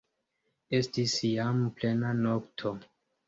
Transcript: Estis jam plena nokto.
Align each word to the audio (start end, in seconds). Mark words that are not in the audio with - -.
Estis 0.77 1.13
jam 1.33 1.61
plena 1.81 2.15
nokto. 2.25 2.73